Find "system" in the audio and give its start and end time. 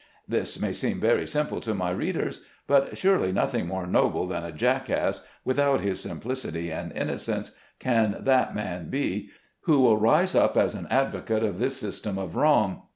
11.77-12.17